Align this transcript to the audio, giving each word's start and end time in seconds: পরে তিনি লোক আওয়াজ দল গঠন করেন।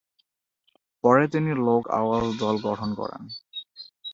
পরে 1.03 1.23
তিনি 1.33 1.51
লোক 1.67 1.83
আওয়াজ 1.99 2.25
দল 2.41 2.55
গঠন 2.67 2.89
করেন। 2.95 3.23